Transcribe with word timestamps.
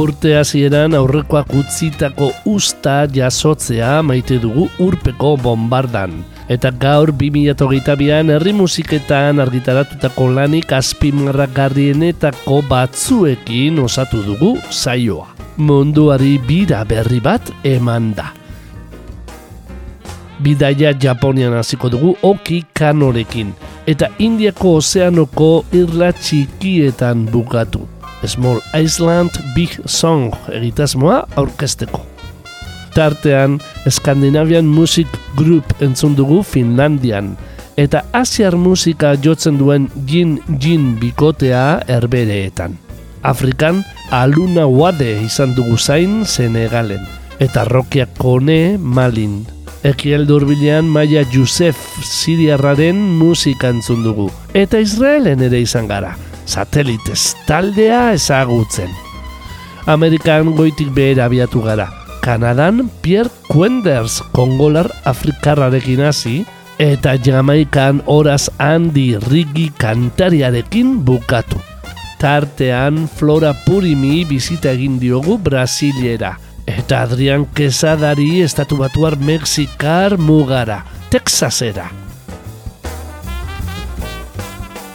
Urte 0.00 0.30
hasieran 0.38 0.94
aurrekoak 0.96 1.50
utzitako 1.60 2.30
usta 2.48 3.02
jasotzea 3.12 3.98
maite 4.06 4.38
dugu 4.40 4.64
urpeko 4.80 5.34
bombardan. 5.42 6.14
Eta 6.48 6.70
gaur 6.84 7.12
2008an 7.20 8.32
herri 8.32 8.54
musiketan 8.56 9.42
argitaratutako 9.44 10.30
lanik 10.38 10.72
azpimarragarrienetako 10.78 12.62
batzuekin 12.70 13.82
osatu 13.84 14.22
dugu 14.24 14.54
saioa. 14.70 15.28
Munduari 15.58 16.38
bira 16.48 16.80
berri 16.88 17.20
bat 17.20 17.52
eman 17.74 18.14
da. 18.16 18.30
Bidaia 20.40 20.96
Japonian 20.96 21.60
hasiko 21.60 21.92
dugu 21.92 22.16
oki 22.24 22.64
kanorekin, 22.72 23.52
eta 23.84 24.08
Indiako 24.16 24.78
ozeanoko 24.80 25.54
irla 25.76 26.14
txikietan 26.16 27.28
bukatu. 27.28 27.84
Small 28.26 28.60
Island 28.74 29.30
Big 29.54 29.80
Song 29.86 30.32
egitasmoa 30.52 31.26
aurkezteko. 31.36 32.04
Tartean, 32.94 33.60
Skandinavian 33.88 34.66
Music 34.66 35.08
Group 35.36 35.64
entzun 35.80 36.16
dugu 36.18 36.42
Finlandian, 36.42 37.36
eta 37.78 38.02
Asiar 38.12 38.56
musika 38.58 39.14
jotzen 39.14 39.58
duen 39.58 39.88
Jin 40.06 40.38
Jin 40.60 40.96
bikotea 41.00 41.82
erbereetan. 41.88 42.76
Afrikan, 43.22 43.84
Aluna 44.10 44.66
Wade 44.66 45.20
izan 45.22 45.54
dugu 45.54 45.78
zain 45.78 46.24
Senegalen, 46.26 47.06
eta 47.38 47.64
Rokia 47.64 48.08
Kone 48.18 48.76
Malin. 48.78 49.44
Ekiel 49.84 50.26
durbilean 50.28 50.84
Maia 50.84 51.22
Yusef 51.32 51.78
Siriarraren 52.04 52.98
musika 53.16 53.70
entzun 53.72 54.02
dugu, 54.04 54.28
eta 54.52 54.82
Israelen 54.82 55.40
ere 55.46 55.62
izan 55.64 55.88
gara 55.88 56.16
satelitez 56.50 57.34
taldea 57.46 58.10
ezagutzen. 58.16 58.90
Amerikan 59.86 60.52
goitik 60.58 60.90
behera 60.96 61.28
abiatu 61.30 61.62
gara. 61.62 61.88
Kanadan 62.20 62.90
Pierre 63.00 63.30
Quenders 63.48 64.20
kongolar 64.36 64.90
afrikarrarekin 65.08 66.02
hasi 66.04 66.34
eta 66.80 67.14
Jamaikan 67.16 68.02
horaz 68.06 68.50
handi 68.58 69.14
rigi 69.30 69.70
kantariarekin 69.80 70.98
bukatu. 71.06 71.56
Tartean 72.20 73.06
Flora 73.08 73.54
Purimi 73.64 74.26
bizita 74.28 74.74
egin 74.76 74.98
diogu 75.00 75.38
Brasiliera 75.40 76.34
eta 76.68 77.02
Adrian 77.06 77.46
Quesadari 77.56 78.42
estatu 78.44 78.76
batuar 78.76 79.16
Mexikar 79.16 80.18
mugara, 80.20 80.84
Texasera 81.10 82.09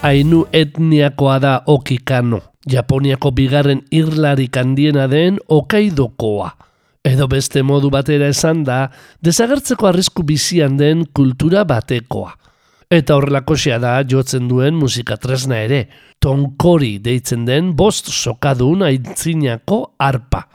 ainu 0.05 0.45
etniakoa 0.53 1.39
da 1.41 1.53
okikano, 1.65 2.39
Japoniako 2.69 3.31
bigarren 3.33 3.81
irlarik 3.93 4.57
handiena 4.57 5.07
den 5.09 5.39
okaidokoa. 5.49 6.51
Edo 7.05 7.27
beste 7.29 7.61
modu 7.65 7.89
batera 7.93 8.29
esan 8.33 8.63
da, 8.65 8.87
desagertzeko 9.21 9.89
arrisku 9.89 10.25
bizian 10.25 10.77
den 10.77 11.05
kultura 11.13 11.63
batekoa. 11.65 12.33
Eta 12.89 13.15
horrelako 13.17 13.55
da 13.81 14.01
jotzen 14.03 14.47
duen 14.47 14.75
musika 14.75 15.17
tresna 15.17 15.57
ere, 15.65 15.87
tonkori 16.19 16.99
deitzen 16.99 17.45
den 17.45 17.73
bost 17.75 18.09
sokadun 18.09 18.83
aintzinako 18.83 19.95
arpa. 19.97 20.45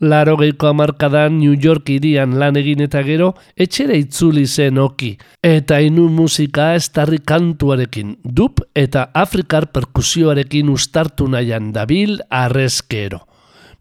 Laro 0.00 0.38
geiko 0.40 0.70
amarkadan 0.70 1.34
New 1.36 1.52
York 1.60 1.90
irian 1.92 2.38
lan 2.40 2.56
egin 2.56 2.80
eta 2.80 3.02
gero, 3.04 3.34
etxera 3.52 3.98
itzuli 4.00 4.46
zen 4.48 4.78
oki. 4.80 5.10
Eta 5.44 5.76
inu 5.84 6.06
musika 6.08 6.70
estarri 6.72 7.18
kantuarekin, 7.20 8.14
dup 8.24 8.62
eta 8.72 9.10
afrikar 9.12 9.66
perkusioarekin 9.68 10.70
ustartu 10.72 11.26
nahian 11.28 11.68
dabil 11.74 12.16
arrezkero. 12.30 13.20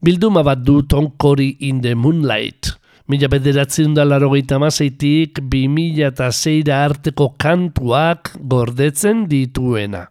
Bilduma 0.03 0.43
bat 0.43 0.59
du 0.59 0.81
tonkori 0.83 1.55
in 1.69 1.79
the 1.79 1.95
moonlight. 1.95 2.73
Mila 3.07 3.31
bederatzen 3.31 3.95
da 3.95 4.03
laro 4.03 4.29
geita 4.35 4.59
mazeitik, 4.59 5.39
bi 5.39 5.69
mila 5.71 6.11
eta 6.11 6.29
zeira 6.31 6.83
arteko 6.83 7.29
kantuak 7.39 8.35
gordetzen 8.43 9.23
dituena. 9.31 10.03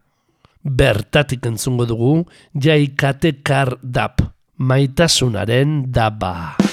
Bertatik 0.64 1.44
entzungo 1.52 1.84
dugu, 1.84 2.24
jaikate 2.56 3.36
kar 3.44 3.76
dap 3.82 4.37
maitasunaren 4.58 5.86
daba. 5.94 6.67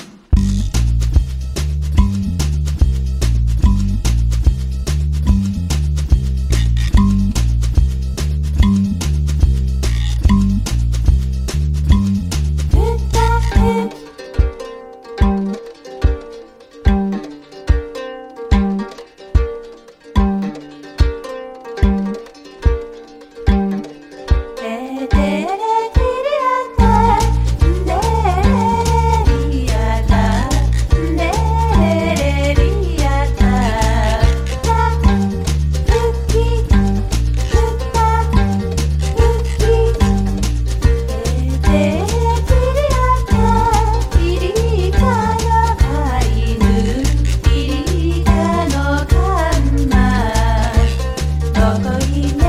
Bye. 51.85 52.44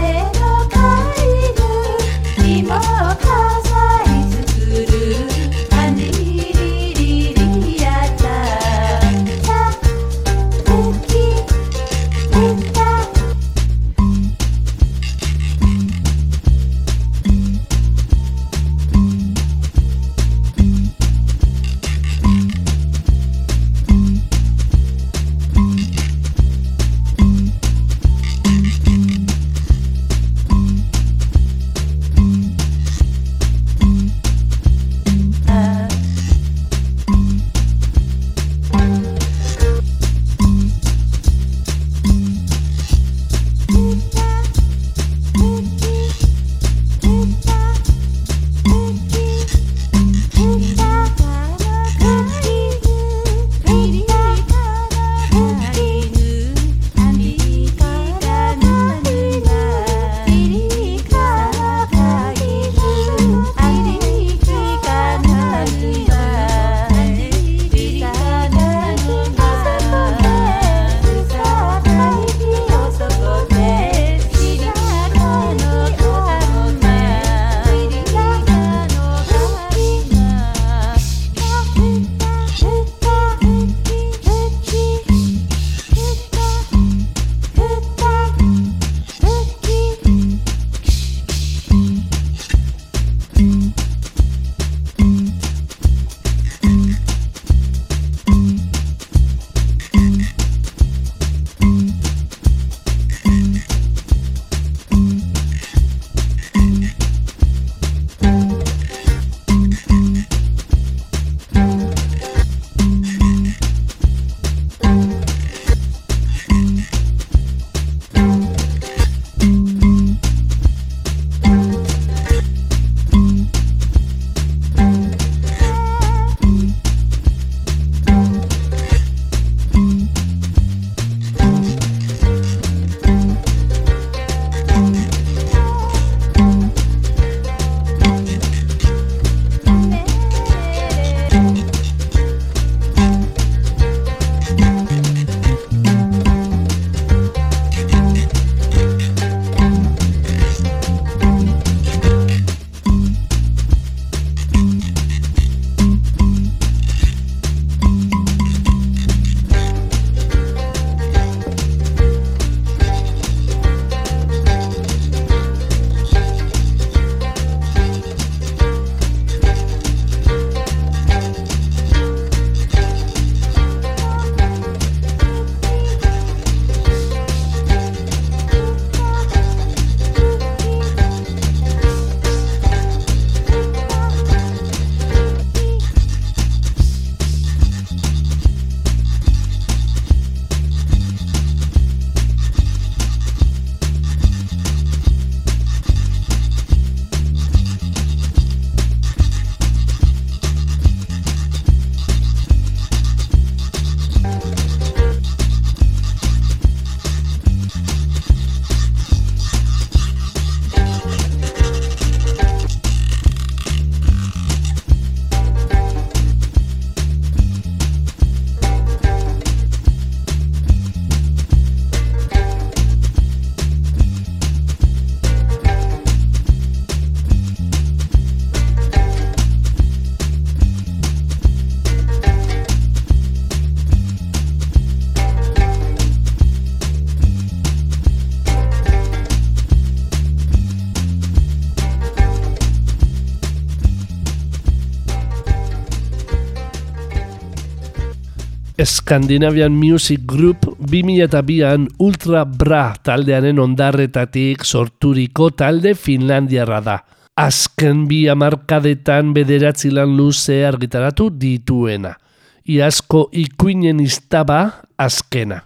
Scandinavian 248.86 249.72
Music 249.72 250.20
Group 250.22 250.62
2002an 250.78 251.88
Ultra 251.98 252.44
Bra 252.46 252.94
taldearen 253.02 253.58
ondarretatik 253.58 254.62
sorturiko 254.62 255.48
talde 255.50 255.96
Finlandiarra 255.98 256.78
da. 256.86 256.94
Azken 257.34 258.04
bi 258.06 258.22
amarkadetan 258.30 259.34
bederatzi 259.34 259.90
lan 259.90 260.14
luze 260.14 260.60
argitaratu 260.68 261.32
dituena. 261.34 262.14
Iazko 262.62 263.26
ikuinen 263.34 264.00
iztaba 264.06 264.60
azkena. 264.96 265.64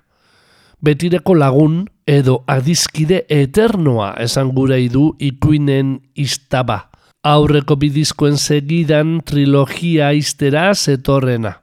Betireko 0.80 1.36
lagun 1.36 1.84
edo 2.08 2.40
adizkide 2.48 3.26
eternoa 3.28 4.14
esan 4.24 4.48
gura 4.56 4.80
du 4.88 5.10
ikuinen 5.20 5.98
iztaba. 6.16 6.86
Aurreko 7.22 7.76
bidizkoen 7.76 8.40
segidan 8.40 9.20
trilogia 9.20 10.12
iztera 10.16 10.70
zetorrena. 10.74 11.59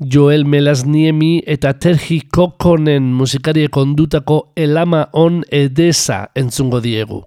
Joel 0.00 0.44
Melasniemi 0.44 1.42
eta 1.46 1.72
Terji 1.74 2.20
Kokonen 2.32 3.02
musikariek 3.02 3.76
ondutako 3.76 4.52
elama 4.56 5.06
on 5.12 5.42
edesa 5.52 6.26
entzungo 6.36 6.82
diegu. 6.84 7.22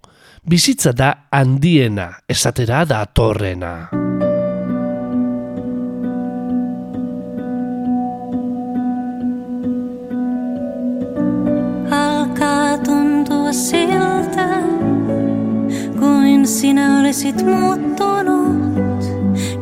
Bizitza 0.49 0.93
da 0.97 1.13
handiena, 1.31 2.11
esatera 2.29 2.85
da 2.89 3.05
torrena. 3.05 3.89
Siltä, 13.51 14.61
kuin 15.99 16.47
sinä 16.47 16.99
olisit 16.99 17.45
muuttunut, 17.45 19.03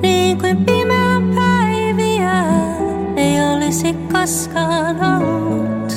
niin 0.01 0.37
kuin 0.37 0.65
pimeä 0.65 0.86
olisi 3.67 3.93
koskaan 3.93 5.03
ollut. 5.03 5.93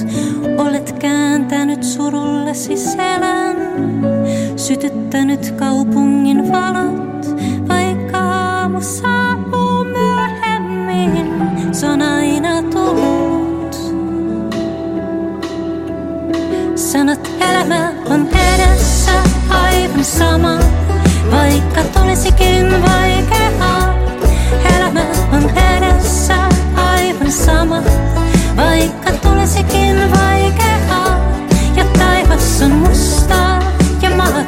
Olet 0.58 0.92
kääntänyt 0.92 1.82
surullesi 1.82 2.76
selän, 2.76 3.56
sytyttänyt 4.56 5.50
kaupungin 5.50 6.52
valot, 6.52 7.26
vaikka 7.68 8.18
aamu 8.18 8.80
saapuu 8.80 9.84
myöhemmin, 9.84 11.28
se 11.74 11.86
on 11.86 12.02
aina 12.02 12.62
tullut. 12.62 13.76
Sanot 16.74 17.30
elämä 17.50 17.92
on 18.10 18.28
edessä 18.28 19.12
aivan 19.50 20.04
sama, 20.04 20.58
vaikka 21.30 22.00
tulisikin 22.00 22.66
vaikeaa. 22.82 23.94
Elämä 24.76 25.04
on 25.32 25.42
edessä 25.42 25.59
sama, 27.30 27.82
vaikka 28.56 29.12
tulisikin 29.12 29.96
vaikeaa. 30.10 31.40
Ja 31.76 31.84
taivas 31.98 32.62
on 32.62 32.70
mustaa 32.70 33.62
ja 34.02 34.10
maa 34.10 34.44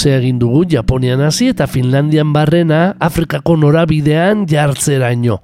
luzea 0.00 0.16
egin 0.16 0.38
dugu 0.40 0.64
Japonian 0.64 1.20
hasi 1.20 1.50
eta 1.52 1.66
Finlandian 1.68 2.32
barrena 2.32 2.94
Afrikako 3.00 3.56
norabidean 3.60 4.46
jartzeraino. 4.48 5.36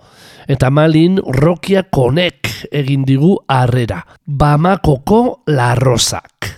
Eta 0.49 0.71
malin 0.71 1.19
Rokia 1.21 1.83
Konek 1.93 2.49
egin 2.73 3.05
digu 3.05 3.37
harrera. 3.49 4.01
Bamakoko 4.27 5.43
larrozak. 5.47 6.49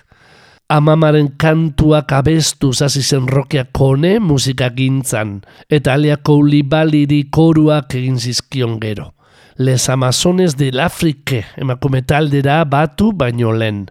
Amamaren 0.70 1.32
kantuak 1.36 2.12
abestu 2.12 2.70
hasi 2.70 3.02
zen 3.02 3.26
Rokia 3.26 3.64
Kone 3.72 4.20
musika 4.20 4.70
gintzan, 4.70 5.40
eta 5.68 5.94
aliako 5.94 6.42
libaliri 6.42 7.24
koruak 7.32 7.94
egin 7.94 8.18
zizkion 8.20 8.78
gero. 8.78 9.14
Les 9.58 9.88
Amazones 9.88 10.54
del 10.56 10.78
Afrike 10.78 11.46
emakume 11.56 12.02
taldera 12.02 12.64
batu 12.64 13.10
baino 13.12 13.50
lehen. 13.52 13.88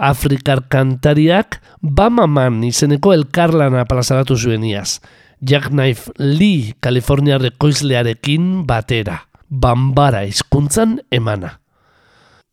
Afrikar 0.00 0.64
kantariak 0.72 1.60
Bamaman 1.84 2.62
izeneko 2.64 3.12
elkarlana 3.12 3.84
plazaratu 3.84 4.36
zuen 4.36 4.64
iaz. 4.64 4.98
Jackknife 5.44 6.12
Lee 6.18 6.72
Kaliforniar 6.80 7.44
ekoizlearekin 7.44 8.64
batera. 8.68 9.20
Bambara 9.50 10.24
hizkuntzan 10.24 11.00
emana. 11.12 11.58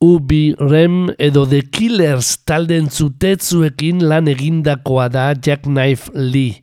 Ubi 0.04 0.54
Rem 0.60 1.08
edo 1.18 1.46
The 1.50 1.64
Killers 1.72 2.36
talden 2.46 2.92
zutetzuekin 2.92 4.04
lan 4.06 4.28
egindakoa 4.28 5.08
da 5.10 5.32
Jackknife 5.34 6.12
Lee. 6.14 6.62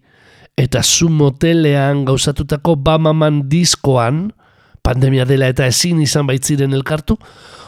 Eta 0.55 0.85
zu 0.85 1.09
motelean 1.11 2.05
gauzatutako 2.07 2.77
Bamaman 2.77 3.49
diskoan, 3.51 4.29
Pandemia 4.85 5.25
dela 5.25 5.49
eta 5.49 5.65
ezin 5.67 6.03
izan 6.05 6.29
baitziren 6.29 6.77
elkartu, 6.77 7.17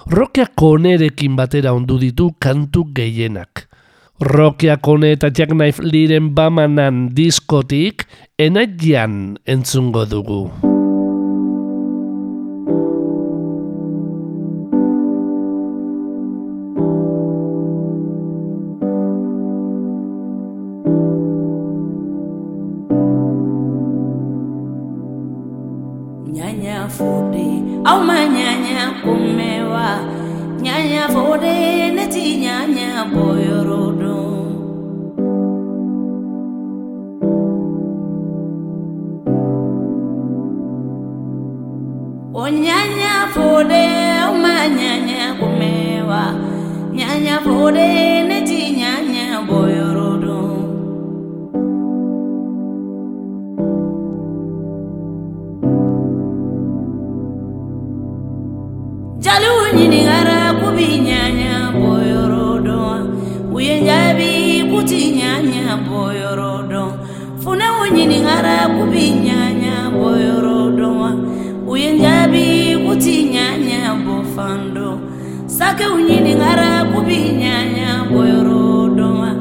Rockea 0.06 0.46
konerekin 0.54 1.34
batera 1.34 1.72
ondu 1.74 1.96
ditu 1.98 2.28
kantu 2.38 2.84
gehienak. 2.94 3.66
Rockea 4.22 4.76
kone 4.78 5.10
eta 5.16 5.32
Jackknife 5.34 5.82
liren 5.82 6.30
bamanan 6.30 7.08
diskotik, 7.10 8.06
enaian 8.38 9.34
entzungo 9.50 10.06
dugu. 10.06 10.75
Kauma 27.96 28.26
nyanya 28.28 28.82
kumewa 29.02 29.88
nyanya 30.62 31.08
fode 31.08 31.56
neti 31.96 32.36
nyanya 32.36 33.04
boyorodo 33.12 34.16
Onyanya 42.34 43.14
fore 43.34 43.86
uma 44.32 44.68
nyanya 44.68 45.34
kumewa 45.40 46.22
nyanya 46.92 47.36
fode 47.40 47.88
neti 48.28 48.60
nyanya 48.78 49.40
boyorodo 49.48 49.85
ake 75.76 75.86
unyenengara 75.86 76.84
kubinyanya 76.84 78.04
boyorodoma 78.12 79.34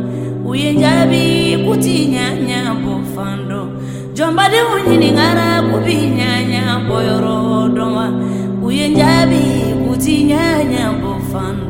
uyenjabi 0.45 1.57
kutinyanya 1.67 2.75
bofando 2.83 3.67
jombade 4.13 4.57
unyenengara 4.75 5.61
kubinyanya 5.61 6.79
boyorodoma 6.87 8.05
uyenjabi 8.63 9.43
kutinyanya 9.87 10.91
bofando 11.01 11.64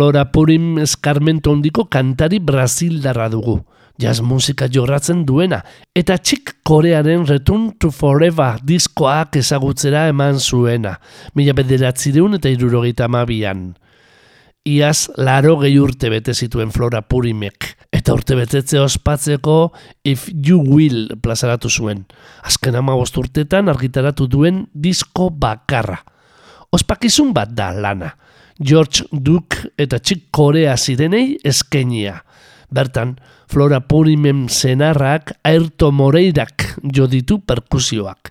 Flora 0.00 0.30
Purim 0.32 0.78
eskarmento 0.80 1.52
handiko 1.52 1.82
kantari 1.92 2.38
brasildarra 2.40 3.26
dugu. 3.28 3.58
Jazz 4.00 4.22
musika 4.24 4.64
jorratzen 4.72 5.26
duena, 5.28 5.58
eta 5.92 6.14
txik 6.16 6.54
korearen 6.64 7.26
Return 7.28 7.66
to 7.76 7.90
Forever 7.92 8.62
diskoak 8.64 9.36
ezagutzera 9.36 10.06
eman 10.08 10.40
zuena, 10.40 10.94
mila 11.36 11.52
bederatzireun 11.58 12.38
eta 12.38 12.48
irurogeita 12.48 13.10
amabian. 13.10 13.74
Iaz, 14.64 15.10
laro 15.20 15.58
gehi 15.60 15.76
urte 15.84 16.08
bete 16.08 16.32
zituen 16.32 16.72
Flora 16.72 17.02
Purimek, 17.04 17.68
eta 17.92 18.16
urte 18.16 18.40
betetze 18.40 18.80
ospatzeko 18.80 19.58
If 20.00 20.30
You 20.32 20.64
Will 20.64 21.18
plazaratu 21.20 21.68
zuen. 21.68 22.06
Azken 22.40 22.80
ama 22.80 22.96
urtetan 22.96 23.68
argitaratu 23.68 24.32
duen 24.32 24.64
disko 24.72 25.28
bakarra. 25.28 26.00
Ospakizun 26.72 27.34
bat 27.36 27.52
da 27.52 27.68
lana. 27.76 28.14
George 28.60 29.06
Duke 29.10 29.70
eta 29.80 29.98
txik 29.98 30.28
Korea 30.30 30.76
zirenei 30.76 31.38
eskenia. 31.44 32.20
Bertan, 32.70 33.16
Flora 33.50 33.80
Purimen 33.80 34.46
senarrak 34.52 35.32
Aerto 35.42 35.90
Moreirak 35.90 36.76
jo 36.94 37.08
ditu 37.10 37.40
perkusioak. 37.42 38.30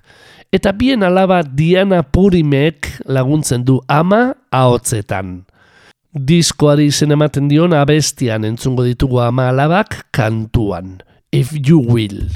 Eta 0.50 0.72
bien 0.72 1.04
alaba 1.06 1.42
Diana 1.42 2.02
Purimek 2.02 2.88
laguntzen 3.06 3.66
du 3.66 3.80
ama 3.86 4.34
ahotzetan. 4.50 5.42
Diskoari 6.10 6.88
izen 6.90 7.14
ematen 7.14 7.50
dion 7.50 7.74
abestian 7.76 8.46
entzungo 8.48 8.86
ditugu 8.86 9.20
ama 9.22 9.50
alabak 9.52 10.08
kantuan. 10.10 10.98
If 11.30 11.54
you 11.54 11.78
will. 11.78 12.26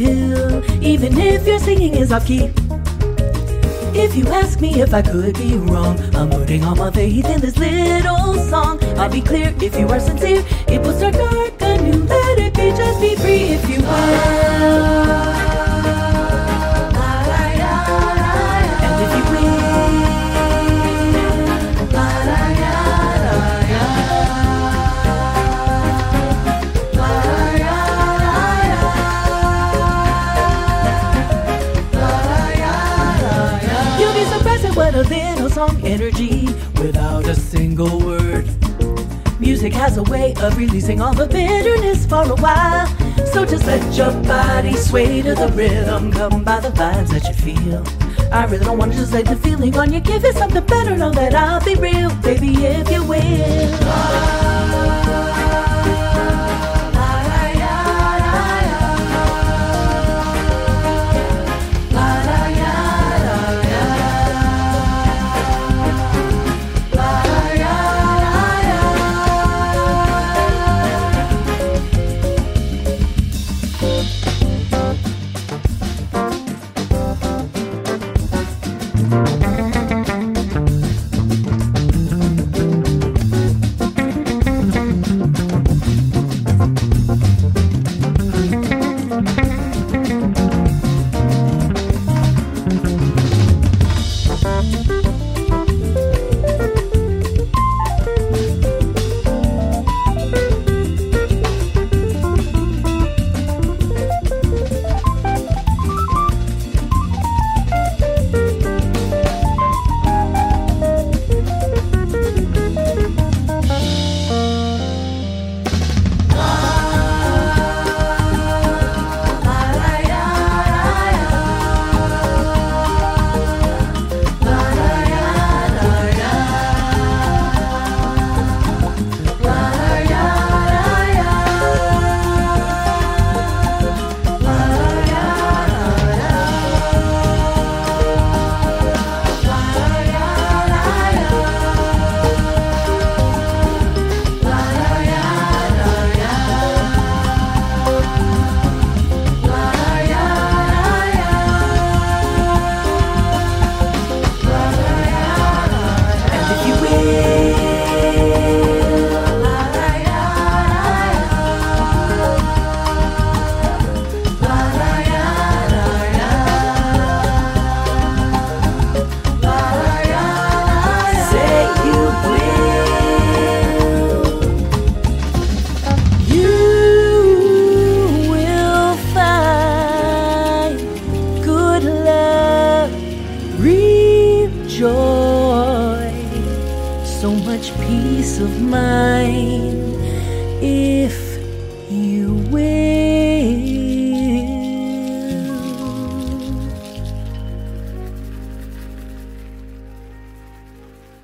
Pill, 0.00 0.82
even 0.82 1.18
if 1.18 1.46
your 1.46 1.58
singing 1.58 1.94
is 1.94 2.12
off 2.12 2.26
key. 2.26 2.50
If 3.92 4.16
you 4.16 4.26
ask 4.28 4.60
me 4.60 4.80
if 4.80 4.94
I 4.94 5.02
could 5.02 5.34
be 5.34 5.56
wrong, 5.56 5.98
I'm 6.14 6.30
putting 6.30 6.64
all 6.64 6.74
my 6.74 6.90
faith 6.90 7.28
in 7.28 7.40
this 7.40 7.58
little 7.58 8.34
song. 8.52 8.82
I'll 8.96 9.10
be 9.10 9.20
clear 9.20 9.54
if 9.60 9.78
you 9.78 9.88
are 9.88 10.00
sincere, 10.00 10.42
it 10.68 10.80
will 10.80 10.96
start 10.96 11.14
dark 11.14 11.60
anew. 11.60 12.04
Let 12.04 12.38
it 12.38 12.54
be, 12.54 12.70
just 12.70 13.00
be 13.00 13.14
free 13.16 13.44
if 13.56 13.68
you 13.68 13.84
are. 13.84 15.59
Energy 35.90 36.46
without 36.80 37.26
a 37.26 37.34
single 37.34 37.98
word. 37.98 38.46
Music 39.40 39.72
has 39.72 39.96
a 39.96 40.04
way 40.04 40.34
of 40.40 40.56
releasing 40.56 41.00
all 41.00 41.12
the 41.12 41.26
bitterness 41.26 42.06
for 42.06 42.22
a 42.22 42.36
while. 42.36 42.86
So 43.32 43.44
just 43.44 43.66
let 43.66 43.82
your 43.96 44.12
body 44.22 44.76
sway 44.76 45.20
to 45.22 45.34
the 45.34 45.48
rhythm, 45.48 46.12
come 46.12 46.44
by 46.44 46.60
the 46.60 46.68
vibes 46.68 47.08
that 47.08 47.24
you 47.26 47.34
feel. 47.34 47.82
I 48.32 48.44
really 48.44 48.64
don't 48.64 48.78
want 48.78 48.92
to 48.92 48.98
just 48.98 49.12
let 49.12 49.26
the 49.26 49.34
feeling 49.34 49.76
on 49.76 49.92
you. 49.92 49.98
Give 49.98 50.24
it 50.24 50.36
something 50.36 50.64
better, 50.64 50.96
know 50.96 51.10
that 51.10 51.34
I'll 51.34 51.64
be 51.64 51.74
real, 51.74 52.14
baby, 52.22 52.54
if 52.64 52.88
you 52.88 53.02
will. 53.02 54.30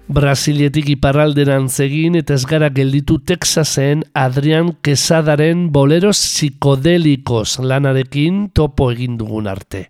Brasilietik 0.07 0.87
iparralderan 0.93 1.65
zegin 1.67 2.15
eta 2.15 2.37
ez 2.39 2.45
gara 2.47 2.69
gelditu 2.71 3.17
Texasen 3.27 4.05
Adrian 4.15 4.69
Quesadaren 4.79 5.65
boleros 5.75 6.21
psikodelikos 6.21 7.57
lanarekin 7.59 8.45
topo 8.55 8.93
egin 8.95 9.17
dugun 9.19 9.49
arte. 9.51 9.89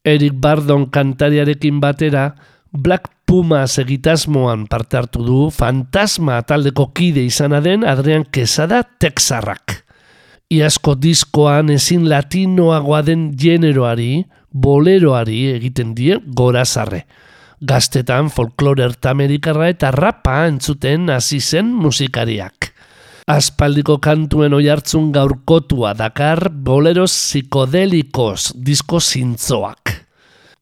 Eric 0.00 0.38
Bardon 0.40 0.86
kantariarekin 0.88 1.76
batera 1.80 2.30
Black 2.72 3.10
Pumas 3.28 3.76
egitasmoan 3.82 4.64
parte 4.66 4.96
hartu 4.96 5.26
du 5.26 5.50
fantasma 5.52 6.40
taldeko 6.48 6.88
kide 6.96 7.26
izana 7.28 7.60
den 7.60 7.84
Adrian 7.84 8.24
Quesada 8.24 8.80
Texarrak. 8.82 9.84
Iazko 10.48 10.96
diskoan 10.96 11.68
ezin 11.76 12.08
latinoagoa 12.08 13.02
den 13.04 13.28
generoari, 13.36 14.24
boleroari 14.52 15.50
egiten 15.52 15.92
die 15.94 16.16
gorazarre. 16.32 17.04
Gaztetan 17.64 18.28
folklore 18.28 18.84
ertamerikarra 18.84 19.70
eta 19.72 19.90
rapa 19.94 20.42
entzuten 20.50 21.08
hasi 21.14 21.40
zen 21.40 21.70
musikariak. 21.72 22.72
Aspaldiko 23.30 23.96
kantuen 24.04 24.52
oihartzun 24.52 25.06
gaurkotua 25.14 25.94
dakar 25.96 26.50
boleros 26.52 27.12
psikodelikos 27.12 28.52
disko 28.66 29.00
zintzoak. 29.00 29.94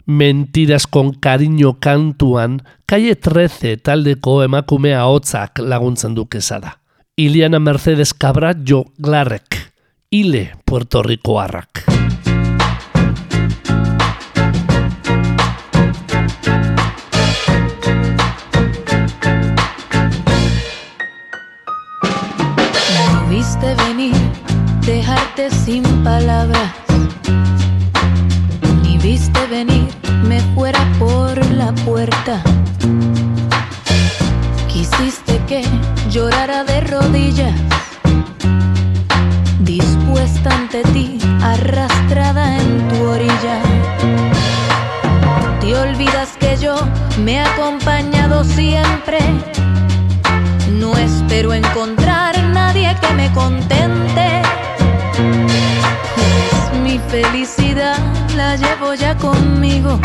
Mentiras 0.06 0.86
con 0.86 1.12
cariño 1.14 1.78
kantuan, 1.80 2.60
Calle 2.86 3.16
13 3.16 3.78
taldeko 3.82 4.42
emakumea 4.44 5.06
hotzak 5.06 5.58
laguntzen 5.58 6.14
du 6.14 6.26
kezada. 6.26 6.78
Iliana 7.16 7.58
Mercedes 7.58 8.14
Cabra 8.14 8.54
Jo 8.54 8.84
Glarrek, 8.98 9.58
Ile 10.10 10.52
Puerto 10.64 11.02
Ricoarrak. 11.02 12.01
Sin 25.50 25.82
palabras. 26.04 26.72
Ni 28.82 28.96
viste 28.98 29.46
venir, 29.46 29.88
me 30.24 30.40
fuera 30.54 30.78
por 30.98 31.44
la 31.52 31.72
puerta. 31.84 32.40
Quisiste 34.68 35.40
que 35.48 35.64
llorara 36.10 36.64
de 36.64 36.80
rodillas, 36.82 37.54
dispuesta 39.60 40.54
ante 40.54 40.82
ti, 40.92 41.18
arrastrada 41.42 42.58
en 42.58 42.88
tu 42.88 43.02
orilla. 43.02 43.58
Te 45.60 45.76
olvidas 45.76 46.36
que 46.38 46.56
yo 46.56 46.76
me 47.24 47.34
he 47.34 47.40
acompañado 47.40 48.44
siempre. 48.44 49.18
No 50.78 50.96
espero 50.96 51.52
encontrar 51.52 52.40
nadie 52.44 52.96
que 53.00 53.12
me 53.14 53.32
contente. 53.32 54.51
Felicidad 57.08 57.98
la 58.36 58.56
llevo 58.56 58.94
ya 58.94 59.16
conmigo. 59.16 59.98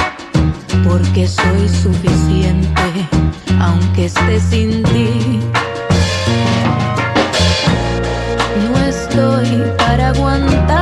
Porque 0.88 1.28
soy 1.28 1.70
suficiente, 1.70 3.08
aunque 3.60 4.06
esté 4.06 4.40
sin 4.40 4.84
ti. 4.84 5.40
No 8.70 8.78
estoy 8.86 9.64
para 9.78 10.10
aguantarme 10.10 10.77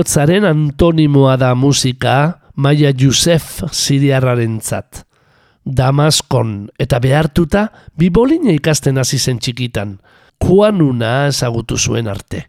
Eriotzaren 0.00 0.46
antonimoa 0.48 1.34
da 1.36 1.50
musika 1.54 2.40
Maia 2.56 2.88
Josef 2.96 3.58
Siriarrarentzat. 3.68 5.02
Damaskon 5.66 6.70
eta 6.80 6.96
behartuta 7.04 7.66
bibolina 8.00 8.48
ikasten 8.54 8.96
hasi 8.96 9.18
zen 9.20 9.36
txikitan. 9.36 9.98
Kuanuna 10.40 11.26
ezagutu 11.28 11.76
zuen 11.76 12.08
arte. 12.08 12.46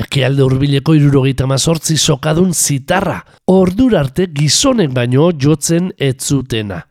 Ekialde 0.00 0.46
hurbileko 0.46 0.96
irurogeita 0.96 1.44
mazortzi 1.44 1.98
sokadun 2.00 2.56
zitarra. 2.56 3.18
Ordur 3.52 3.98
arte 4.00 4.30
gizonek 4.32 4.96
baino 4.96 5.28
jotzen 5.36 5.92
etzutena. 6.00 6.86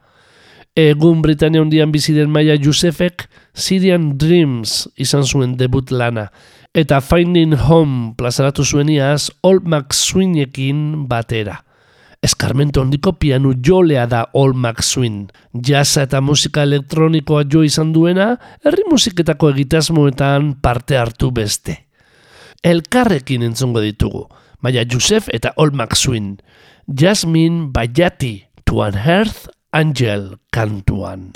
Egun 0.78 1.26
Britania 1.26 1.65
hundian 1.65 1.89
bizi 1.89 2.13
den 2.13 2.30
Maia 2.30 2.54
Josefek 2.62 3.26
Syrian 3.56 4.12
Dreams 4.21 4.84
izan 4.93 5.26
zuen 5.26 5.58
debut 5.58 5.89
lana 5.89 6.30
eta 6.74 7.02
Finding 7.02 7.54
Home 7.54 8.16
plazaratu 8.18 8.66
zueniaz 8.66 9.30
Old 9.46 9.68
McSwinekin 9.70 11.06
batera. 11.08 11.60
Eskarmento 12.24 12.82
handiko 12.82 13.14
pianu 13.20 13.54
jolea 13.62 14.08
da 14.08 14.24
Old 14.34 14.56
McSwin. 14.56 15.28
Jazza 15.54 16.08
eta 16.08 16.22
musika 16.22 16.64
elektronikoa 16.64 17.44
jo 17.52 17.62
izan 17.68 17.92
duena, 17.94 18.38
herri 18.64 18.88
musiketako 18.90 19.52
egitasmoetan 19.54 20.56
parte 20.64 20.98
hartu 20.98 21.32
beste. 21.36 21.78
Elkarrekin 22.64 23.44
entzongo 23.44 23.84
ditugu, 23.84 24.26
Maia 24.64 24.86
Josef 24.90 25.28
eta 25.30 25.54
Old 25.58 25.76
McSwin. 25.76 26.38
Jasmine 26.88 27.70
Bayati, 27.76 28.48
To 28.66 28.82
Unearth 28.88 29.50
Angel 29.72 30.38
kantuan. 30.50 31.34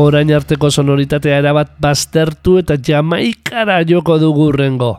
Orain 0.00 0.30
arteko 0.32 0.70
sonoritatea 0.72 1.40
erabat 1.42 1.74
baztertu 1.82 2.54
eta 2.60 2.78
jamaikara 2.80 3.80
joko 3.84 4.16
dugu 4.22 4.46
urrengo. 4.48 4.94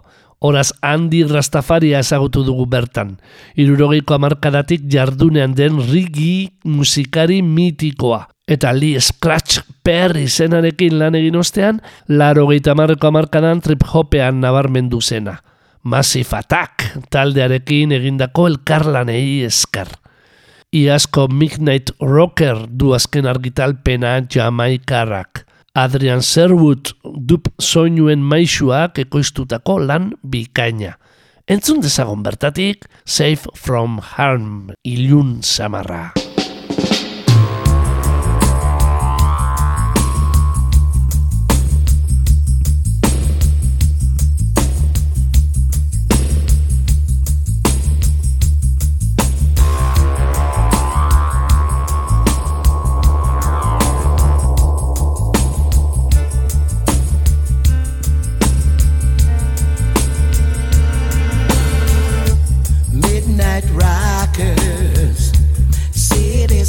Horaz 0.46 0.68
handi 0.86 1.24
rastafaria 1.26 2.02
ezagutu 2.06 2.44
dugu 2.46 2.68
bertan. 2.70 3.16
Irurogeiko 3.58 4.14
amarkadatik 4.18 4.84
jardunean 4.94 5.56
den 5.58 5.80
rigi 5.88 6.52
musikari 6.66 7.40
mitikoa. 7.42 8.28
Eta 8.46 8.74
Lee 8.78 9.02
Scratch 9.02 9.64
Perry 9.84 10.28
zenarekin 10.28 11.00
lan 11.00 11.18
egin 11.18 11.40
ostean, 11.40 11.82
laro 12.10 12.46
gehieta 12.52 12.76
marreko 12.78 13.10
amarkadan 13.10 13.62
trip-hopean 13.66 14.42
nabarmendu 14.44 15.02
zena. 15.02 15.40
Massive 15.82 16.38
Attack 16.38 16.92
taldearekin 17.10 17.98
egindako 17.98 18.52
elkarlanei 18.52 19.42
esker. 19.50 20.01
Iazko 20.72 21.26
Midnight 21.28 21.90
Rocker 22.00 22.62
du 22.72 22.94
azken 22.96 23.26
argitalpena 23.28 24.22
jamaikarrak. 24.32 25.44
Adrian 25.76 26.24
Serwood 26.24 26.94
dup 27.04 27.50
soinuen 27.60 28.24
maisuak 28.24 29.04
ekoiztutako 29.04 29.82
lan 29.84 30.14
bikaina. 30.24 30.96
Entzun 31.52 31.84
dezagon 31.84 32.24
bertatik, 32.24 32.88
Safe 33.04 33.52
from 33.52 34.00
Harm, 34.00 34.72
ilun 34.88 35.42
samarra. 35.44 36.14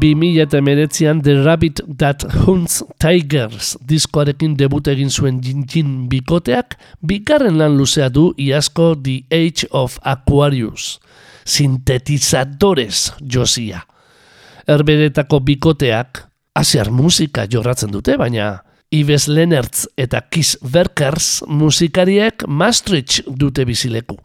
2008an 0.00 1.20
The 1.22 1.42
Rabbit 1.44 1.80
That 1.98 2.24
Hunts 2.46 2.80
Tigers 2.98 3.74
diskoarekin 3.84 4.54
debut 4.56 4.88
egin 4.88 5.12
zuen 5.12 5.42
Jin 5.44 5.66
Jin 5.68 6.06
bikoteak, 6.08 6.78
bigarren 7.04 7.58
lan 7.60 7.76
luzea 7.76 8.08
du 8.08 8.30
iazko 8.40 8.94
The 8.96 9.18
Age 9.28 9.68
of 9.76 9.98
Aquarius, 10.00 10.96
sintetizadores 11.44 13.10
josia. 13.20 13.82
Erberetako 14.64 15.42
bikoteak, 15.44 16.24
asiar 16.56 16.88
musika 16.88 17.44
jorratzen 17.44 17.92
dute, 17.92 18.16
baina 18.16 18.54
Ives 18.90 19.28
Lenertz 19.28 19.84
eta 20.00 20.24
Kiss 20.32 20.56
Werkers 20.64 21.44
musikariek 21.46 22.48
Maastricht 22.48 23.28
dute 23.28 23.68
bizileku. 23.68 24.16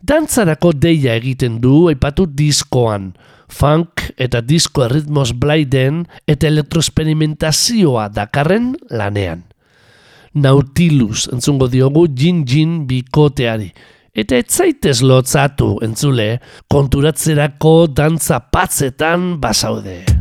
Dantzarako 0.00 0.72
deia 0.78 1.18
egiten 1.18 1.58
du 1.60 1.88
aipatu 1.90 2.30
diskoan, 2.30 3.10
funk 3.48 4.08
eta 4.18 4.40
disko 4.44 4.84
erritmos 4.86 5.32
blaiden 5.36 6.04
eta 6.26 6.48
elektroesperimentazioa 6.48 8.08
dakarren 8.14 8.74
lanean. 8.90 9.44
Nautilus 10.34 11.28
entzungo 11.32 11.68
diogu 11.70 12.08
Jin 12.10 12.44
Jin 12.46 12.86
bikoteari. 12.90 13.70
Eta 14.14 14.38
ez 14.38 14.46
zaitez 14.50 15.00
lotzatu 15.02 15.78
entzule, 15.82 16.38
konturatzerako 16.70 17.74
dantza 17.90 18.38
patzetan 18.38 19.34
basaude. 19.42 20.13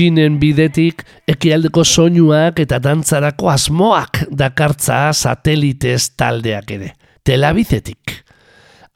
Jinen 0.00 0.38
bidetik 0.40 1.02
ekialdeko 1.28 1.82
soinuak 1.84 2.60
eta 2.62 2.78
dantzarako 2.80 3.50
asmoak 3.52 4.22
dakartza 4.32 5.10
satelitez 5.12 6.14
taldeak 6.16 6.70
ere. 6.72 6.94
Telabizetik. 7.26 8.14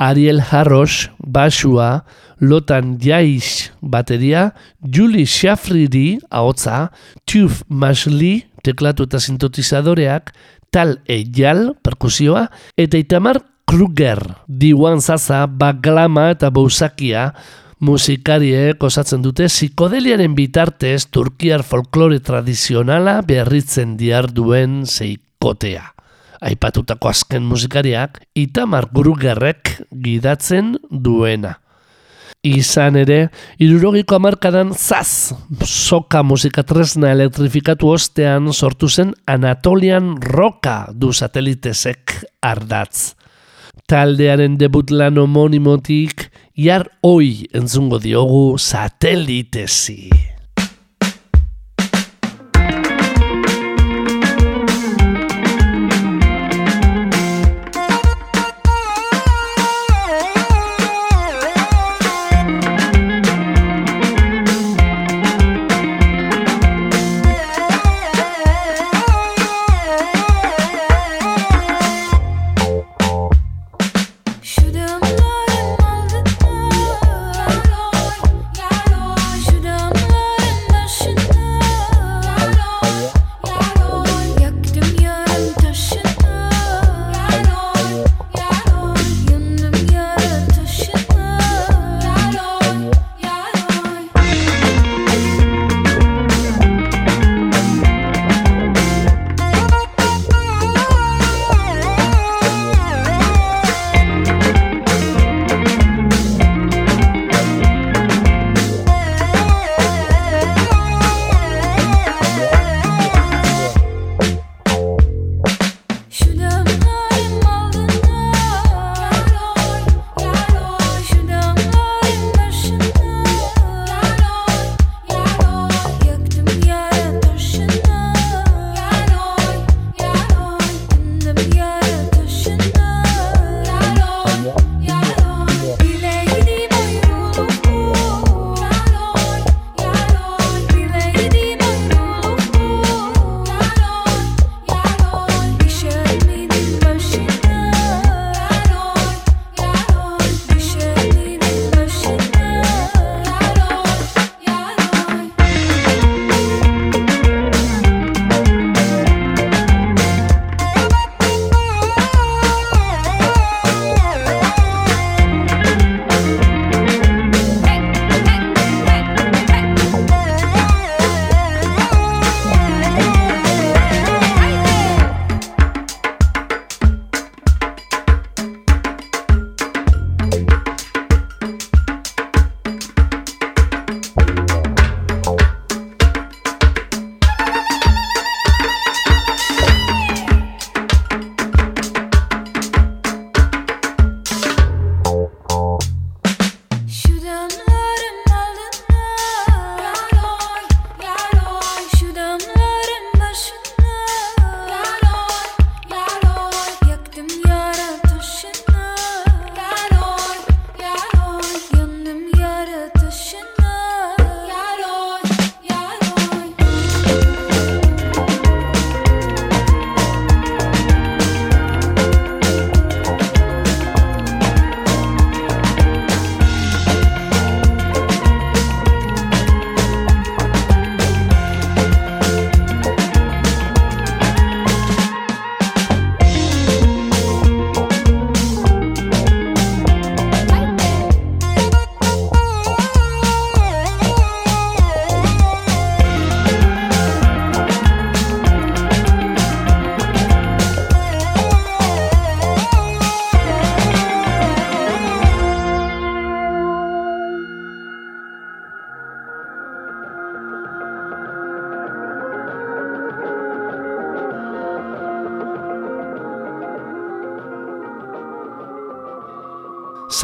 Ariel 0.01 0.41
Harros, 0.41 1.11
basua, 1.21 2.07
Lotan 2.41 2.97
Jaish 2.99 3.69
bateria, 3.83 4.55
Julie 4.81 5.27
Shafriri 5.27 6.21
ahotza, 6.31 6.89
Tuf 7.29 7.61
Masli 7.69 8.47
teklatu 8.65 9.05
eta 9.05 9.21
sintetizadoreak, 9.21 10.33
Tal 10.73 10.97
Eyal 11.05 11.75
perkusioa, 11.85 12.49
eta 12.81 12.99
Itamar 12.99 13.43
Kruger, 13.69 14.23
Diwan 14.49 15.05
Zaza, 15.05 15.45
Baglama 15.47 16.31
eta 16.33 16.49
Bousakia, 16.51 17.29
musikariek 17.85 18.83
osatzen 18.83 19.23
dute 19.25 19.49
psikodeliaren 19.51 20.35
bitartez 20.37 21.07
turkiar 21.13 21.65
folklore 21.67 22.21
tradizionala 22.25 23.19
berritzen 23.27 23.97
diar 24.01 24.31
duen 24.33 24.85
zeikotea. 24.87 25.91
Aipatutako 26.45 27.09
azken 27.09 27.45
musikariak 27.49 28.23
Itamar 28.37 28.89
Krugerrek 28.93 29.77
gidatzen 30.05 30.75
duena. 30.91 31.59
Izan 32.45 32.99
ere, 33.01 33.31
irurogiko 33.65 34.19
amarkadan 34.19 34.75
zaz, 34.77 35.33
soka 35.65 36.21
musika 36.23 36.61
tresna 36.69 37.15
elektrifikatu 37.15 37.89
ostean 37.95 38.53
sortu 38.53 38.91
zen 38.91 39.15
Anatolian 39.25 40.19
Roka 40.21 40.91
du 40.93 41.15
satelitesek 41.17 42.19
ardatz. 42.45 43.15
Taldearen 43.89 44.59
debut 44.61 44.93
lan 44.93 45.17
homonimotik, 45.21 46.29
jar 46.57 46.87
hoi 47.03 47.49
entzungo 47.53 47.99
diogu 47.99 48.59
satelitesi. 48.59 50.34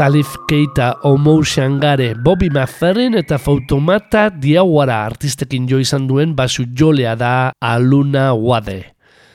Salif 0.01 0.33
Keita, 0.49 0.97
Omo 1.05 1.45
Shangare, 1.45 2.15
Bobby 2.17 2.49
McFerrin 2.49 3.13
eta 3.21 3.37
Fautomata 3.37 4.31
Diawara 4.33 5.03
artistekin 5.05 5.67
jo 5.69 5.77
izan 5.77 6.07
duen 6.09 6.33
basu 6.33 6.65
jolea 6.73 7.13
da 7.21 7.53
Aluna 7.61 8.31
Wade. 8.33 8.95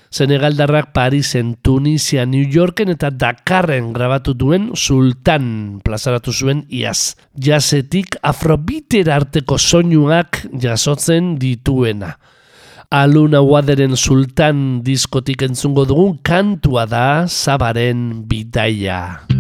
Senegaldarrak 0.10 0.90
Parisen, 0.90 1.54
Tunisia, 1.62 2.26
New 2.26 2.50
Yorken 2.50 2.90
eta 2.96 3.12
Dakarren 3.14 3.94
grabatu 3.94 4.34
duen 4.34 4.72
Sultan 4.74 5.84
plazaratu 5.86 6.34
zuen 6.34 6.66
iaz. 6.74 7.14
Jazetik 7.38 8.18
afrobiter 8.26 9.14
arteko 9.14 9.62
soinuak 9.62 10.48
jasotzen 10.50 11.36
dituena. 11.38 12.16
Aluna 12.90 13.46
Waderen 13.46 13.94
Sultan 13.94 14.82
diskotik 14.82 15.46
entzungo 15.46 15.86
dugun 15.86 16.18
kantua 16.26 16.90
da 16.90 17.08
Zabaren 17.30 18.24
bidaia. 18.26 19.35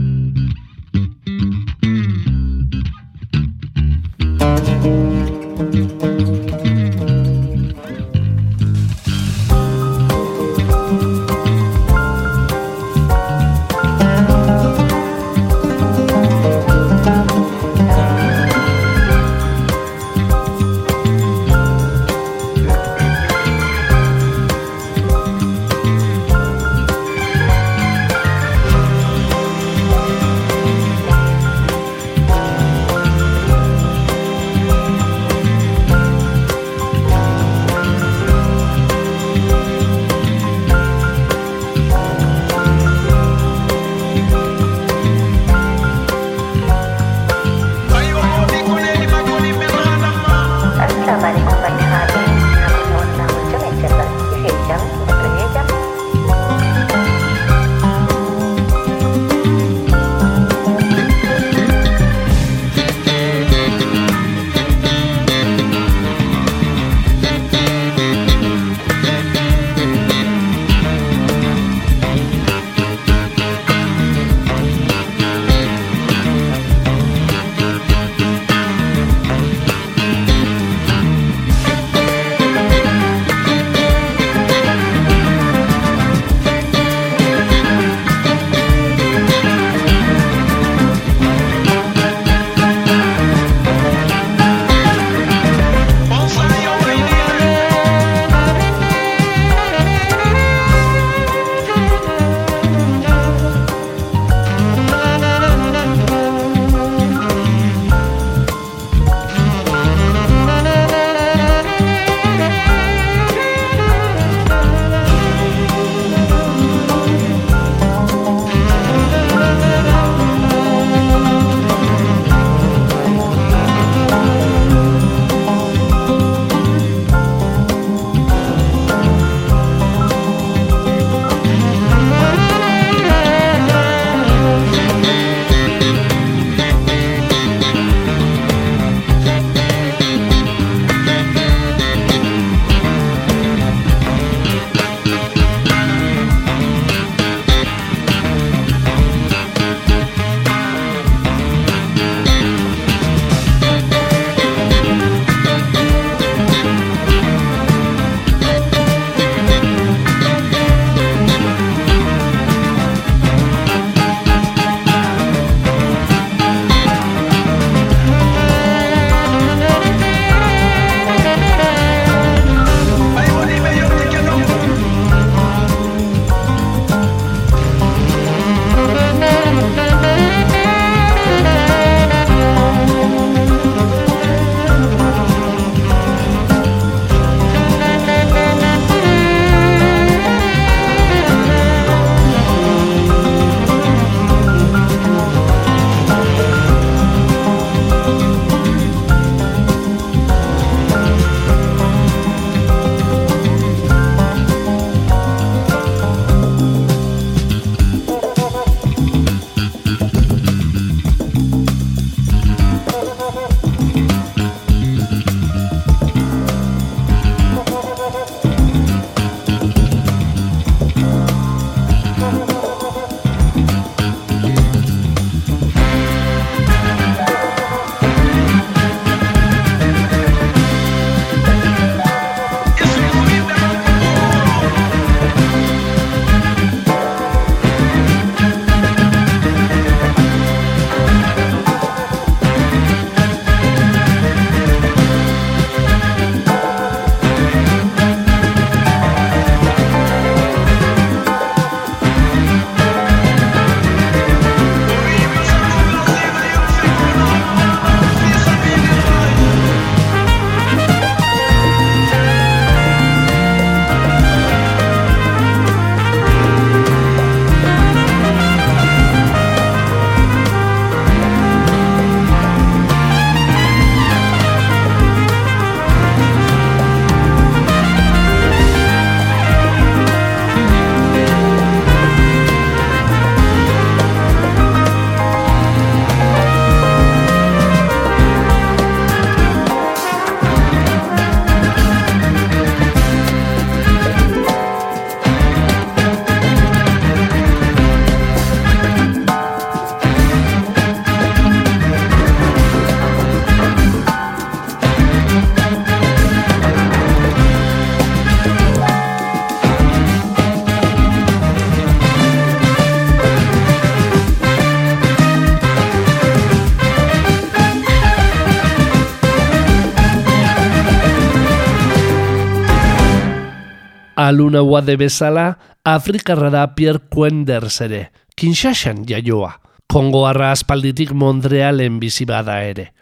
Aluna 324.55 324.63
Wade 324.63 324.95
bezala, 324.95 325.57
Afrikarra 325.83 326.49
da 326.49 326.75
Pierre 326.75 326.99
Quenders 327.09 327.81
ere, 327.81 328.11
Kinshasan 328.35 329.05
jaioa. 329.05 329.59
Kongoarra 329.87 330.51
aspalditik 330.51 331.11
Montrealen 331.11 331.99
bizi 331.99 332.25
bada 332.25 332.61
ere. 332.63 332.93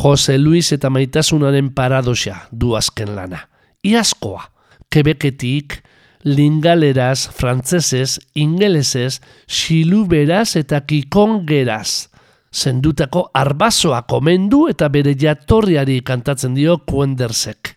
Jose 0.00 0.38
Luis 0.38 0.72
eta 0.72 0.90
maitasunaren 0.90 1.70
paradoxa 1.74 2.48
du 2.50 2.74
azken 2.76 3.14
lana. 3.14 3.48
Iazkoa, 3.84 4.42
kebeketik, 4.90 5.82
lingaleraz, 6.24 7.28
frantzesez, 7.28 8.18
ingelesez, 8.34 9.20
xiluberaz 9.48 10.56
eta 10.56 10.80
kikongeraz. 10.80 12.08
Zendutako 12.52 13.28
arbasoa 13.34 14.02
komendu 14.08 14.66
eta 14.68 14.88
bere 14.88 15.14
jatorriari 15.14 16.00
kantatzen 16.00 16.54
dio 16.54 16.80
Quendersek. 16.88 17.76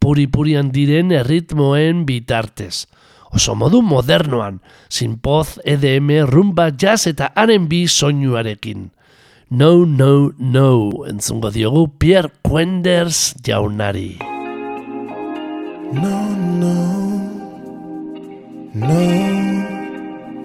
Puri-purian 0.00 0.70
diren 0.72 1.12
erritmoen 1.12 2.06
bitartez. 2.08 2.86
Oso 3.30 3.54
modu 3.54 3.82
modernoan, 3.84 4.62
sinpoz, 4.88 5.60
EDM, 5.62 6.24
rumba, 6.26 6.70
jazz 6.72 7.06
eta 7.06 7.30
R&B 7.36 7.84
soinuarekin. 7.86 8.88
No, 9.50 9.84
no, 9.84 10.32
no, 10.38 11.04
entzungo 11.10 11.50
diogu 11.50 11.88
Pierre 11.98 12.30
Quenders 12.42 13.34
jaunari. 13.44 14.16
No, 15.92 16.16
no, 16.60 16.74
no, 18.74 19.00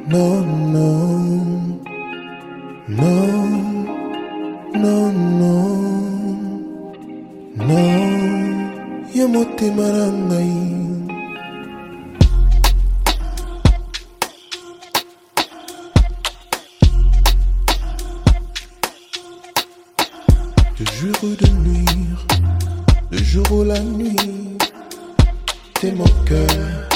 no, 0.10 0.26
no, 0.43 0.88
no, 2.88 3.12
no, 4.74 5.12
no, 5.14 5.56
no, 7.56 8.55
ya 9.16 9.28
motema 9.28 9.88
na 9.91 10.11
jour 20.99 21.38
de 21.39 21.47
nuire, 21.63 22.28
le 23.11 23.18
jour 23.18 23.51
ou 23.51 23.63
la 23.63 23.80
nuit, 23.80 24.57
t'es 25.80 25.91
mon 25.93 26.03
cœur, 26.26 26.89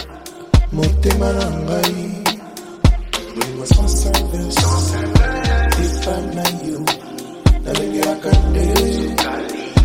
mon 0.73 0.89
thème 1.01 1.19
na 1.19 1.49
ngai. 1.49 1.93
Moi 3.55 3.65
sans 3.65 3.87
service, 3.87 4.55
t'es 5.71 6.05
pas 6.05 6.21
na 6.35 6.43
yo, 6.67 6.79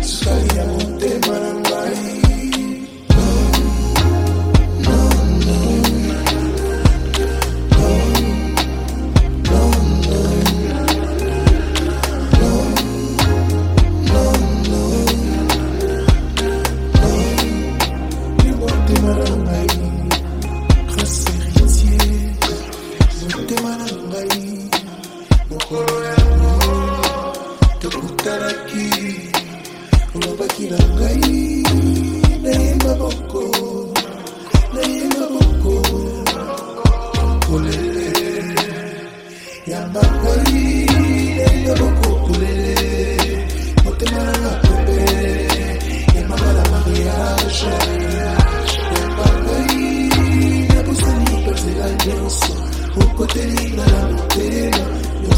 sukali 0.01 0.57
ya 0.57 0.65
motema 0.65 1.39
na 1.39 1.53
ngai. 1.53 2.24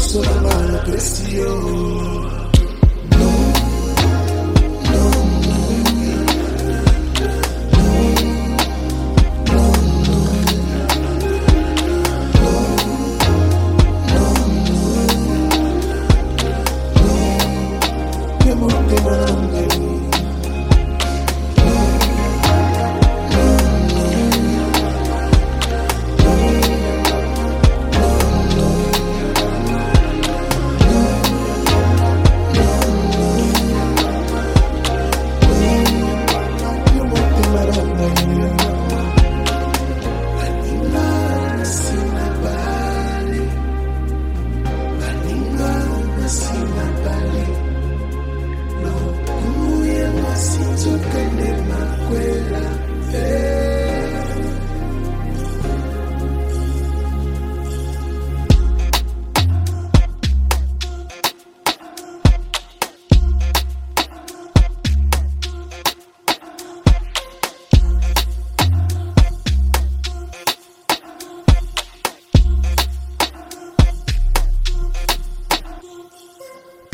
solo 0.08 0.82
creció. 0.86 2.37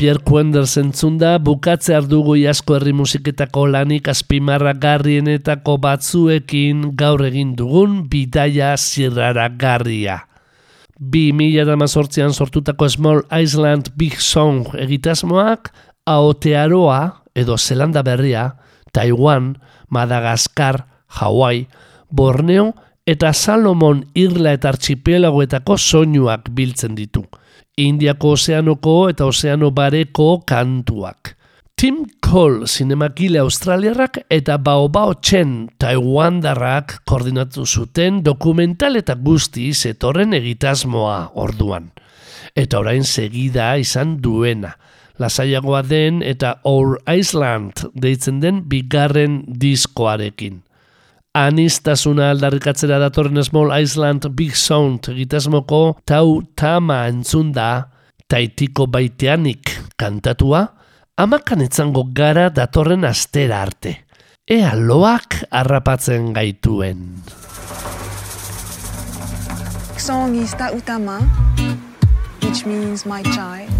Pierre 0.04 0.20
Quenders 0.20 0.74
entzunda, 0.76 1.38
bukatze 1.40 1.96
dugu 2.04 2.34
iasko 2.36 2.74
herri 2.76 2.92
musiketako 2.92 3.62
lanik 3.72 4.10
azpimarragarrienetako 4.12 5.78
batzuekin 5.80 6.82
gaur 6.92 7.22
egin 7.24 7.54
dugun 7.56 8.02
bidaia 8.12 8.74
zirraragarria. 8.76 10.18
Bi 11.00 11.32
mila 11.32 11.72
an 11.72 11.88
sortutako 11.88 12.86
Small 12.86 13.22
Island 13.32 13.94
Big 13.96 14.20
Song 14.20 14.66
egitasmoak, 14.76 15.72
Aotearoa 16.04 17.22
edo 17.34 17.56
Zelanda 17.56 18.02
Berria, 18.02 18.56
Taiwan, 18.92 19.56
Madagaskar, 19.88 20.84
Hawaii, 21.06 21.66
Borneo 22.10 22.74
eta 23.06 23.32
Salomon 23.32 24.04
Irla 24.14 24.52
eta 24.52 24.68
Archipelagoetako 24.68 25.78
soinuak 25.78 26.50
biltzen 26.52 26.94
ditu. 26.94 27.24
Indiako 27.74 28.36
ozeanoko 28.36 29.08
eta 29.10 29.26
ozeano 29.26 29.72
bareko 29.74 30.44
kantuak. 30.46 31.32
Tim 31.74 32.04
Cole 32.22 32.68
zinemakile 32.70 33.40
australiarrak 33.42 34.20
eta 34.30 34.60
Bao 34.62 34.86
Bao 34.88 35.16
Chen 35.18 35.72
Taiwandarrak 35.82 37.00
koordinatu 37.04 37.66
zuten 37.66 38.20
dokumental 38.22 38.94
eta 38.94 39.16
guzti 39.18 39.72
zetorren 39.74 40.36
egitasmoa 40.38 41.32
orduan. 41.34 41.90
Eta 42.54 42.78
orain 42.78 43.02
segida 43.02 43.72
izan 43.76 44.20
duena. 44.22 44.76
Lasaiagoa 45.18 45.82
den 45.82 46.22
eta 46.22 46.60
Our 46.62 47.00
Island 47.10 47.88
deitzen 47.94 48.38
den 48.38 48.62
bigarren 48.70 49.42
diskoarekin. 49.48 50.62
Anistasuna 51.34 52.28
aldarrikatzera 52.30 53.00
datorren 53.02 53.42
Small 53.42 53.72
Island 53.74 54.28
Big 54.38 54.54
Sound 54.54 55.08
egitasmoko 55.10 55.96
tau 56.06 56.44
tama 56.54 57.00
entzun 57.10 57.48
da 57.50 57.88
taitiko 58.30 58.86
baiteanik 58.86 59.72
kantatua, 59.98 60.60
amakan 61.18 61.64
etzango 61.66 62.04
gara 62.14 62.52
datorren 62.54 63.02
astera 63.08 63.64
arte. 63.66 63.96
Ea 64.46 64.76
loak 64.78 65.40
harrapatzen 65.50 66.30
gaituen. 66.36 67.02
song 69.98 70.36
is 70.36 70.54
Tautama, 70.54 71.18
which 72.42 72.64
means 72.64 73.04
my 73.04 73.22
child. 73.34 73.70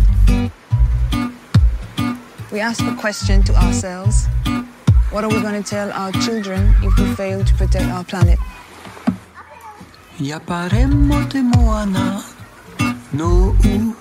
We 2.51 2.59
ask 2.59 2.83
a 2.83 2.97
question 2.97 3.45
to 3.45 3.55
ourselves 3.55 4.27
What 5.15 5.23
are 5.23 5.31
we 5.31 5.41
going 5.41 5.63
to 5.63 5.63
tell 5.63 5.93
our 5.93 6.11
children 6.27 6.75
if 6.83 6.99
we 6.99 7.07
fail 7.15 7.45
to 7.45 7.55
protect 7.55 7.85
our 7.85 8.03
planet? 8.03 8.37
Yaparemo 10.19 11.31
te 11.31 11.41
moana. 11.41 12.21
No 13.13 13.55
uh. 13.55 13.69
u 13.71 13.95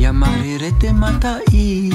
Yamarere 0.00 0.72
te 0.80 0.88
matai 0.88 1.92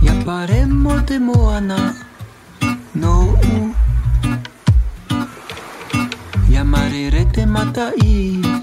Yaparemo 0.00 1.06
te 1.06 1.18
moana. 1.18 1.94
No 2.94 3.36
uh. 3.36 3.52
u 3.52 3.74
Yamarere 6.48 7.30
te 7.34 7.44
matai 7.44 8.59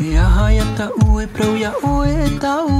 E 0.00 0.16
aha 0.16 0.52
ta 0.76 0.86
ue 1.10 1.26
prau 1.26 1.56
ia 1.58 1.72
oe 1.82 2.10
e 2.26 2.28
ta 2.38 2.52
u 2.62 2.78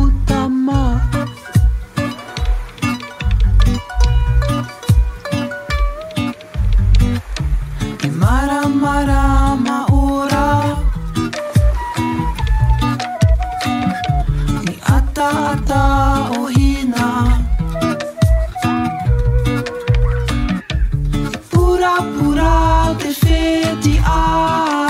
E 8.07 8.11
mara 8.23 8.61
mara 8.69 9.23
ma 9.67 9.79
ora. 9.91 10.47
Ni 14.65 14.75
ata 14.97 15.29
ata 15.53 15.83
o 16.39 16.43
pura 21.51 21.95
pura 22.15 22.53
te 23.01 23.11
feti 23.23 23.95
a. 24.05 24.88